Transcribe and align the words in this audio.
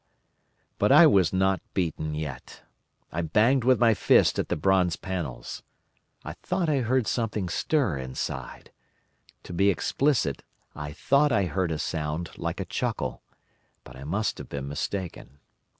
"But 0.79 0.91
I 0.91 1.05
was 1.05 1.31
not 1.31 1.61
beaten 1.75 2.15
yet. 2.15 2.63
I 3.11 3.21
banged 3.21 3.63
with 3.63 3.79
my 3.79 3.93
fist 3.93 4.39
at 4.39 4.49
the 4.49 4.55
bronze 4.55 4.95
panels. 4.95 5.61
I 6.25 6.33
thought 6.41 6.69
I 6.69 6.79
heard 6.79 7.05
something 7.05 7.47
stir 7.49 7.99
inside—to 7.99 9.53
be 9.53 9.69
explicit, 9.69 10.41
I 10.73 10.91
thought 10.91 11.31
I 11.31 11.45
heard 11.45 11.69
a 11.71 11.77
sound 11.77 12.31
like 12.35 12.59
a 12.59 12.65
chuckle—but 12.65 13.95
I 13.95 14.03
must 14.03 14.39
have 14.39 14.49
been 14.49 14.67
mistaken. 14.67 15.37